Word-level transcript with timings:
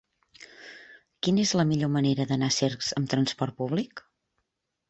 Quina 1.27 1.43
és 1.43 1.51
la 1.59 1.67
millor 1.73 1.93
manera 1.97 2.27
d'anar 2.31 2.49
a 2.53 2.57
Cercs 2.57 2.91
amb 3.03 3.15
trasport 3.15 3.61
públic? 3.63 4.07